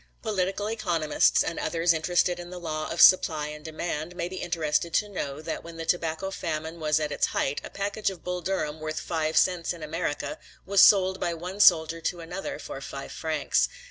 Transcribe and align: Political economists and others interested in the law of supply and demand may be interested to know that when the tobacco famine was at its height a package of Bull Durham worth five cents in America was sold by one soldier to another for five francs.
Political 0.23 0.71
economists 0.71 1.43
and 1.43 1.59
others 1.59 1.93
interested 1.93 2.39
in 2.39 2.49
the 2.49 2.57
law 2.59 2.89
of 2.89 2.99
supply 3.01 3.49
and 3.49 3.63
demand 3.63 4.15
may 4.15 4.27
be 4.27 4.37
interested 4.37 4.95
to 4.95 5.07
know 5.09 5.43
that 5.43 5.63
when 5.63 5.77
the 5.77 5.85
tobacco 5.85 6.31
famine 6.31 6.79
was 6.79 6.99
at 6.99 7.11
its 7.11 7.27
height 7.27 7.61
a 7.63 7.69
package 7.69 8.09
of 8.09 8.23
Bull 8.23 8.41
Durham 8.41 8.79
worth 8.79 8.99
five 8.99 9.37
cents 9.37 9.73
in 9.73 9.83
America 9.83 10.39
was 10.65 10.81
sold 10.81 11.19
by 11.19 11.35
one 11.35 11.59
soldier 11.59 12.01
to 12.01 12.19
another 12.19 12.57
for 12.57 12.81
five 12.81 13.11
francs. 13.11 13.69